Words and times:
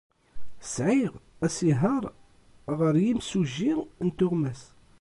Sɛiɣ 0.73 1.13
asihaṛ 1.45 2.03
ɣer 2.77 2.95
yimsujji 3.03 3.71
n 4.05 4.07
tuɣmas. 4.17 4.61